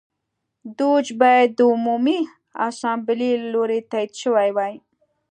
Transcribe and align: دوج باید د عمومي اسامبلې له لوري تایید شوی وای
دوج 0.77 1.05
باید 1.21 1.49
د 1.55 1.59
عمومي 1.73 2.19
اسامبلې 2.69 3.31
له 3.41 3.47
لوري 3.53 3.79
تایید 3.91 4.11
شوی 4.21 4.49
وای 4.57 4.73